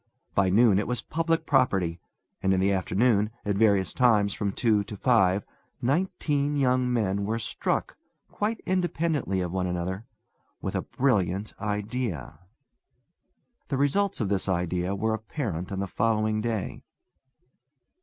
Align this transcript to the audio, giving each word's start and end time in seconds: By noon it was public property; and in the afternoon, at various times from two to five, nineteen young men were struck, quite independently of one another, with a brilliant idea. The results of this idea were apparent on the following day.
By 0.33 0.49
noon 0.49 0.79
it 0.79 0.87
was 0.87 1.03
public 1.03 1.45
property; 1.45 1.99
and 2.41 2.55
in 2.55 2.59
the 2.59 2.71
afternoon, 2.73 3.29
at 3.45 3.55
various 3.55 3.93
times 3.93 4.33
from 4.33 4.51
two 4.51 4.83
to 4.85 4.97
five, 4.97 5.45
nineteen 5.79 6.55
young 6.55 6.91
men 6.91 7.23
were 7.23 7.37
struck, 7.37 7.95
quite 8.27 8.59
independently 8.65 9.41
of 9.41 9.51
one 9.51 9.67
another, 9.67 10.07
with 10.59 10.73
a 10.73 10.81
brilliant 10.81 11.53
idea. 11.61 12.39
The 13.67 13.77
results 13.77 14.19
of 14.19 14.29
this 14.29 14.49
idea 14.49 14.95
were 14.95 15.13
apparent 15.13 15.71
on 15.71 15.79
the 15.81 15.85
following 15.85 16.41
day. 16.41 16.81